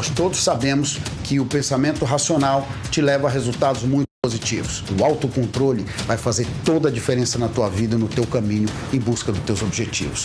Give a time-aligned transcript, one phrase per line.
[0.00, 4.82] Nós todos sabemos que o pensamento racional te leva a resultados muito positivos.
[4.98, 9.30] O autocontrole vai fazer toda a diferença na tua vida, no teu caminho em busca
[9.30, 10.24] dos teus objetivos.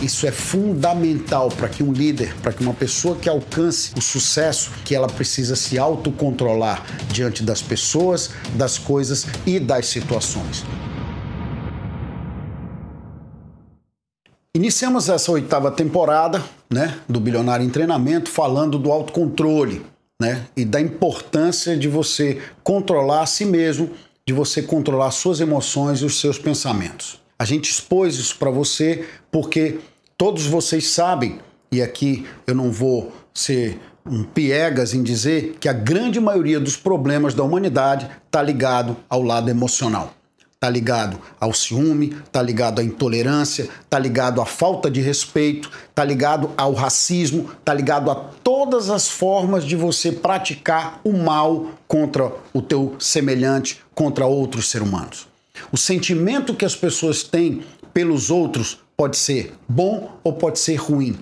[0.00, 4.70] Isso é fundamental para que um líder, para que uma pessoa que alcance o sucesso,
[4.82, 10.64] que ela precisa se autocontrolar diante das pessoas, das coisas e das situações.
[14.58, 19.86] Iniciamos essa oitava temporada né, do Bilionário em Treinamento falando do autocontrole
[20.20, 23.88] né, e da importância de você controlar a si mesmo,
[24.26, 27.22] de você controlar suas emoções e os seus pensamentos.
[27.38, 29.78] A gente expôs isso para você porque
[30.16, 31.38] todos vocês sabem,
[31.70, 36.76] e aqui eu não vou ser um piegas em dizer que a grande maioria dos
[36.76, 40.17] problemas da humanidade está ligado ao lado emocional.
[40.58, 46.02] Está ligado ao ciúme, está ligado à intolerância, está ligado à falta de respeito, está
[46.04, 52.32] ligado ao racismo, está ligado a todas as formas de você praticar o mal contra
[52.52, 55.28] o teu semelhante, contra outros seres humanos.
[55.70, 57.62] O sentimento que as pessoas têm
[57.94, 61.16] pelos outros pode ser bom ou pode ser ruim.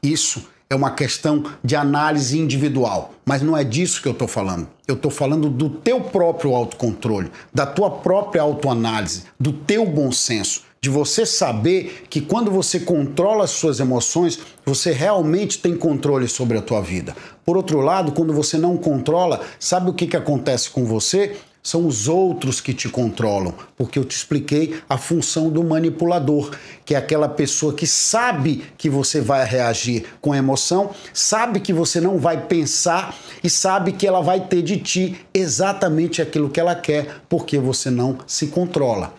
[0.00, 4.68] Isso é uma questão de análise individual, mas não é disso que eu estou falando.
[4.86, 10.62] Eu estou falando do teu próprio autocontrole, da tua própria autoanálise, do teu bom senso,
[10.80, 16.58] de você saber que quando você controla as suas emoções, você realmente tem controle sobre
[16.58, 17.16] a tua vida.
[17.44, 21.36] Por outro lado, quando você não controla, sabe o que, que acontece com você?
[21.66, 26.94] São os outros que te controlam, porque eu te expliquei a função do manipulador, que
[26.94, 32.18] é aquela pessoa que sabe que você vai reagir com emoção, sabe que você não
[32.18, 37.22] vai pensar e sabe que ela vai ter de ti exatamente aquilo que ela quer,
[37.28, 39.12] porque você não se controla.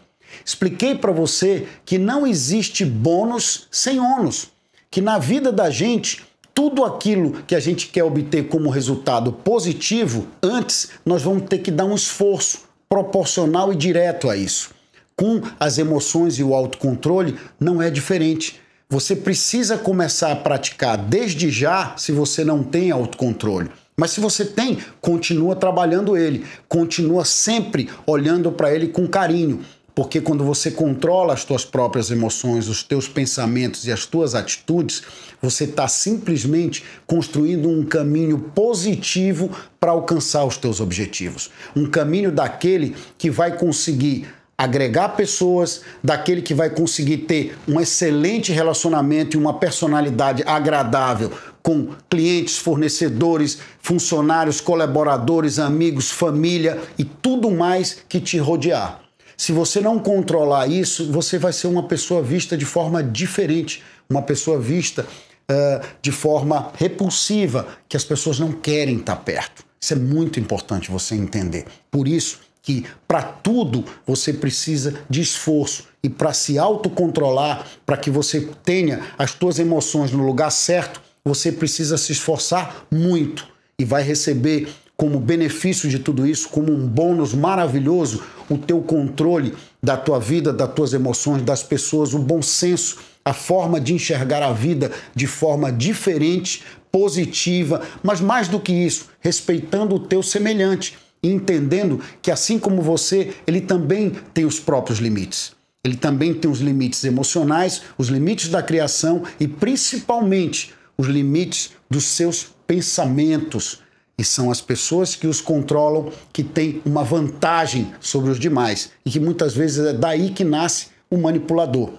[0.46, 4.48] Expliquei para você que não existe bônus sem ônus,
[4.90, 6.26] que na vida da gente
[6.58, 11.70] tudo aquilo que a gente quer obter como resultado positivo, antes nós vamos ter que
[11.70, 14.72] dar um esforço proporcional e direto a isso.
[15.16, 18.60] Com as emoções e o autocontrole, não é diferente.
[18.90, 23.70] Você precisa começar a praticar desde já se você não tem autocontrole.
[23.96, 29.62] Mas se você tem, continua trabalhando ele, continua sempre olhando para ele com carinho,
[29.98, 35.02] porque quando você controla as tuas próprias emoções, os teus pensamentos e as tuas atitudes,
[35.42, 39.50] você está simplesmente construindo um caminho positivo
[39.80, 41.50] para alcançar os teus objetivos.
[41.76, 48.52] Um caminho daquele que vai conseguir agregar pessoas, daquele que vai conseguir ter um excelente
[48.52, 51.32] relacionamento e uma personalidade agradável
[51.64, 59.07] com clientes, fornecedores, funcionários, colaboradores, amigos, família e tudo mais que te rodear.
[59.38, 64.24] Se você não controlar isso, você vai ser uma pessoa vista de forma diferente, uma
[64.24, 69.64] pessoa vista uh, de forma repulsiva, que as pessoas não querem estar perto.
[69.80, 71.66] Isso é muito importante você entender.
[71.92, 78.10] Por isso que para tudo você precisa de esforço e para se autocontrolar, para que
[78.10, 83.48] você tenha as suas emoções no lugar certo, você precisa se esforçar muito
[83.80, 89.54] e vai receber como benefício de tudo isso, como um bônus maravilhoso, o teu controle
[89.82, 94.42] da tua vida, das tuas emoções, das pessoas, o bom senso, a forma de enxergar
[94.42, 100.98] a vida de forma diferente, positiva, mas mais do que isso, respeitando o teu semelhante
[101.22, 105.52] entendendo que assim como você, ele também tem os próprios limites.
[105.84, 112.06] Ele também tem os limites emocionais, os limites da criação e principalmente os limites dos
[112.06, 113.82] seus pensamentos
[114.18, 119.12] e são as pessoas que os controlam que têm uma vantagem sobre os demais e
[119.12, 121.92] que muitas vezes é daí que nasce o manipulador.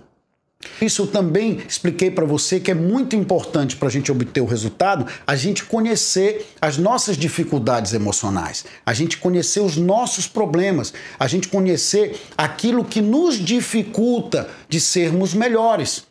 [0.82, 4.46] Isso eu também expliquei para você que é muito importante para a gente obter o
[4.46, 11.28] resultado, a gente conhecer as nossas dificuldades emocionais, a gente conhecer os nossos problemas, a
[11.28, 16.04] gente conhecer aquilo que nos dificulta de sermos melhores.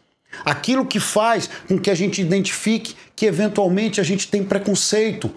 [0.46, 5.30] Aquilo que faz com que a gente identifique que eventualmente a gente tem preconceito,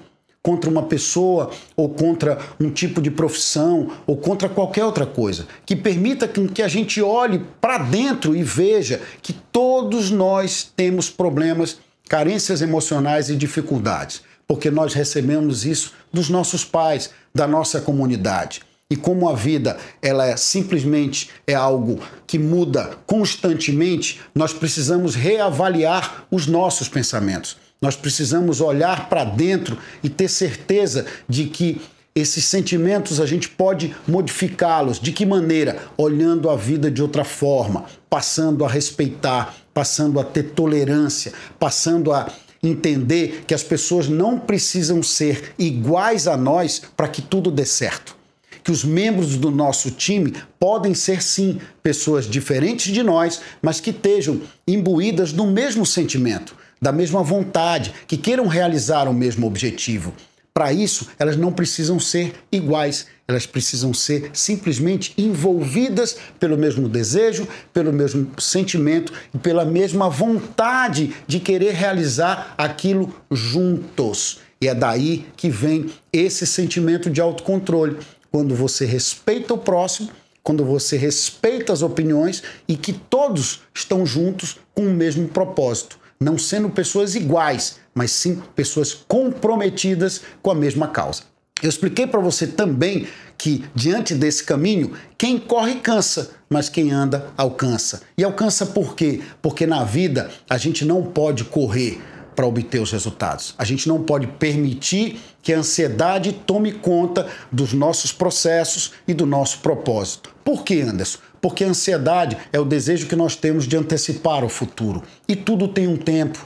[0.43, 5.77] contra uma pessoa ou contra um tipo de profissão ou contra qualquer outra coisa, que
[5.77, 11.79] permita que a gente olhe para dentro e veja que todos nós temos problemas,
[12.09, 18.63] carências emocionais e dificuldades, porque nós recebemos isso dos nossos pais, da nossa comunidade.
[18.91, 26.25] E como a vida ela é simplesmente é algo que muda constantemente, nós precisamos reavaliar
[26.29, 27.57] os nossos pensamentos.
[27.81, 31.81] Nós precisamos olhar para dentro e ter certeza de que
[32.15, 35.00] esses sentimentos a gente pode modificá-los.
[35.00, 35.79] De que maneira?
[35.97, 42.31] Olhando a vida de outra forma, passando a respeitar, passando a ter tolerância, passando a
[42.62, 48.15] entender que as pessoas não precisam ser iguais a nós para que tudo dê certo.
[48.62, 53.88] Que os membros do nosso time podem ser sim pessoas diferentes de nós, mas que
[53.88, 60.12] estejam imbuídas do mesmo sentimento, da mesma vontade, que queiram realizar o mesmo objetivo.
[60.53, 67.47] Para isso, elas não precisam ser iguais, elas precisam ser simplesmente envolvidas pelo mesmo desejo,
[67.73, 74.41] pelo mesmo sentimento e pela mesma vontade de querer realizar aquilo juntos.
[74.61, 77.97] E é daí que vem esse sentimento de autocontrole.
[78.31, 80.11] Quando você respeita o próximo,
[80.43, 86.37] quando você respeita as opiniões e que todos estão juntos com o mesmo propósito, não
[86.37, 91.22] sendo pessoas iguais, mas sim pessoas comprometidas com a mesma causa.
[91.62, 93.06] Eu expliquei para você também
[93.37, 98.02] que, diante desse caminho, quem corre cansa, mas quem anda alcança.
[98.17, 99.22] E alcança por quê?
[99.40, 102.00] Porque na vida a gente não pode correr
[102.34, 103.55] para obter os resultados.
[103.58, 109.26] A gente não pode permitir que a ansiedade tome conta dos nossos processos e do
[109.26, 110.34] nosso propósito.
[110.43, 111.19] Por que, Anderson?
[111.41, 115.03] Porque a ansiedade é o desejo que nós temos de antecipar o futuro.
[115.27, 116.39] E tudo tem um tempo.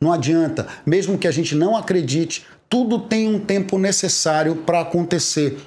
[0.00, 5.58] Não adianta, mesmo que a gente não acredite, tudo tem um tempo necessário para acontecer.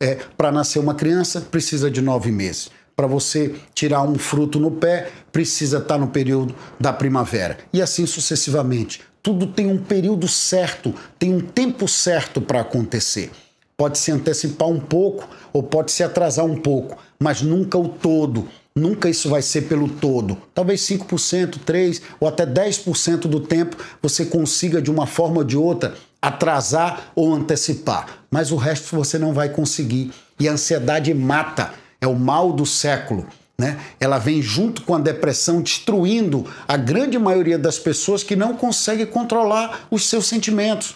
[0.00, 2.70] É, para nascer uma criança, precisa de nove meses.
[2.96, 7.58] Para você tirar um fruto no pé, precisa estar tá no período da primavera.
[7.72, 9.00] E assim sucessivamente.
[9.22, 13.30] Tudo tem um período certo, tem um tempo certo para acontecer.
[13.82, 18.46] Pode se antecipar um pouco ou pode se atrasar um pouco, mas nunca o todo.
[18.76, 20.38] Nunca isso vai ser pelo todo.
[20.54, 25.56] Talvez 5%, 3% ou até 10% do tempo você consiga, de uma forma ou de
[25.56, 30.12] outra, atrasar ou antecipar, mas o resto você não vai conseguir.
[30.38, 33.26] E a ansiedade mata, é o mal do século.
[33.58, 33.80] Né?
[33.98, 39.06] Ela vem junto com a depressão, destruindo a grande maioria das pessoas que não conseguem
[39.06, 40.94] controlar os seus sentimentos,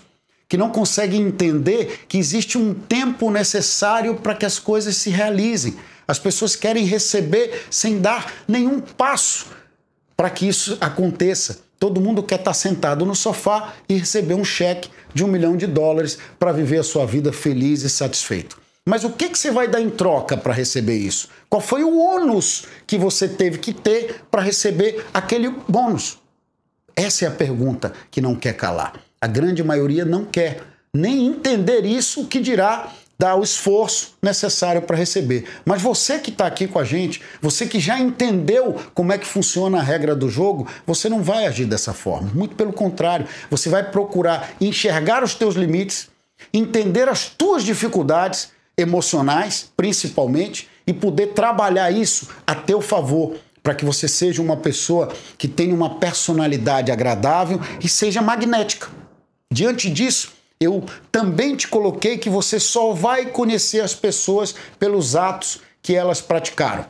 [0.49, 5.77] que não conseguem entender que existe um tempo necessário para que as coisas se realizem.
[6.07, 9.47] As pessoas querem receber sem dar nenhum passo
[10.17, 11.59] para que isso aconteça.
[11.79, 15.67] Todo mundo quer estar sentado no sofá e receber um cheque de um milhão de
[15.67, 18.59] dólares para viver a sua vida feliz e satisfeito.
[18.89, 21.29] Mas o que, que você vai dar em troca para receber isso?
[21.51, 26.19] Qual foi o ônus que você teve que ter para receber aquele bônus?
[26.95, 29.06] Essa é a pergunta que não quer calar.
[29.21, 34.97] A grande maioria não quer nem entender isso, que dirá dar o esforço necessário para
[34.97, 35.47] receber.
[35.65, 39.27] Mas você que está aqui com a gente, você que já entendeu como é que
[39.27, 42.31] funciona a regra do jogo, você não vai agir dessa forma.
[42.35, 46.09] Muito pelo contrário, você vai procurar enxergar os teus limites,
[46.53, 53.85] entender as tuas dificuldades emocionais, principalmente, e poder trabalhar isso a teu favor, para que
[53.85, 58.89] você seja uma pessoa que tenha uma personalidade agradável e seja magnética.
[59.53, 65.61] Diante disso, eu também te coloquei que você só vai conhecer as pessoas pelos atos
[65.83, 66.87] que elas praticaram.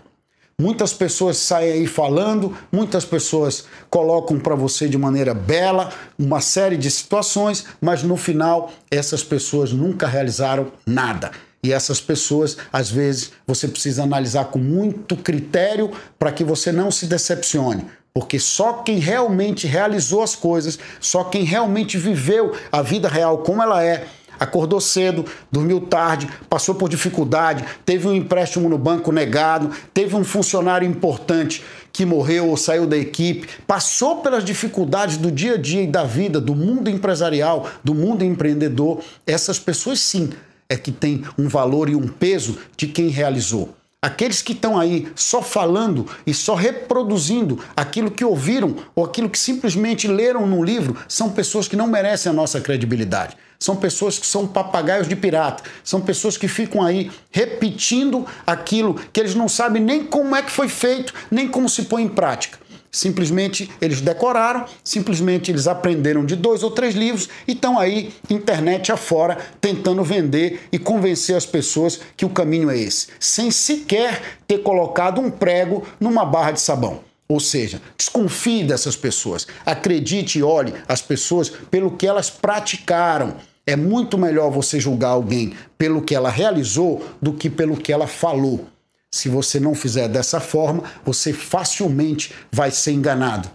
[0.59, 6.79] Muitas pessoas saem aí falando, muitas pessoas colocam para você de maneira bela uma série
[6.79, 11.31] de situações, mas no final essas pessoas nunca realizaram nada.
[11.63, 16.91] E essas pessoas, às vezes, você precisa analisar com muito critério para que você não
[16.91, 17.85] se decepcione.
[18.17, 23.63] Porque só quem realmente realizou as coisas, só quem realmente viveu a vida real como
[23.63, 24.07] ela é,
[24.41, 30.25] acordou cedo, dormiu tarde, passou por dificuldade, teve um empréstimo no banco negado, teve um
[30.25, 31.63] funcionário importante
[31.93, 36.05] que morreu ou saiu da equipe, passou pelas dificuldades do dia a dia e da
[36.05, 40.31] vida, do mundo empresarial, do mundo empreendedor, essas pessoas sim
[40.71, 43.76] é que têm um valor e um peso de quem realizou.
[44.03, 49.39] Aqueles que estão aí só falando e só reproduzindo aquilo que ouviram ou aquilo que
[49.39, 53.37] simplesmente leram no livro são pessoas que não merecem a nossa credibilidade.
[53.59, 55.63] São pessoas que são papagaios de pirata.
[55.83, 60.51] São pessoas que ficam aí repetindo aquilo que eles não sabem nem como é que
[60.51, 62.59] foi feito, nem como se põe em prática.
[62.97, 68.91] Simplesmente eles decoraram, simplesmente eles aprenderam de dois ou três livros e estão aí, internet
[68.91, 74.63] afora, tentando vender e convencer as pessoas que o caminho é esse, sem sequer ter
[74.63, 77.01] colocado um prego numa barra de sabão.
[77.29, 79.47] Ou seja, desconfie dessas pessoas.
[79.67, 83.37] Acredite e olhe as pessoas pelo que elas praticaram.
[83.67, 88.07] É muito melhor você julgar alguém pelo que ela realizou do que pelo que ela
[88.07, 88.69] falou.
[89.17, 93.49] Se você não fizer dessa forma, você facilmente vai ser enganado.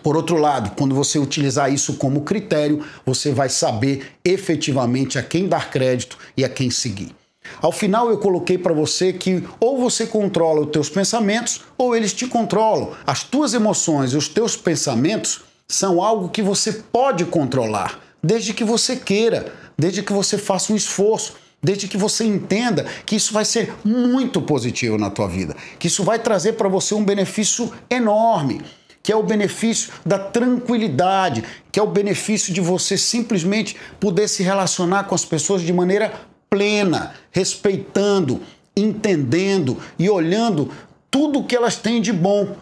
[0.00, 5.48] Por outro lado, quando você utilizar isso como critério, você vai saber efetivamente a quem
[5.48, 7.12] dar crédito e a quem seguir.
[7.60, 12.12] Ao final eu coloquei para você que ou você controla os teus pensamentos ou eles
[12.12, 12.92] te controlam.
[13.04, 18.62] As tuas emoções e os teus pensamentos são algo que você pode controlar, desde que
[18.62, 23.44] você queira, desde que você faça um esforço, desde que você entenda que isso vai
[23.44, 28.62] ser muito positivo na tua vida, que isso vai trazer para você um benefício enorme,
[29.02, 34.42] que é o benefício da tranquilidade, que é o benefício de você simplesmente poder se
[34.42, 36.12] relacionar com as pessoas de maneira
[36.50, 38.40] plena, respeitando,
[38.76, 40.70] entendendo e olhando
[41.10, 42.56] tudo que elas têm de bom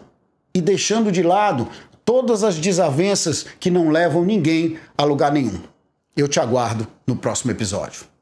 [0.53, 1.67] e deixando de lado
[2.05, 5.59] todas as desavenças que não levam ninguém a lugar nenhum.
[6.15, 8.14] Eu te aguardo no próximo episódio.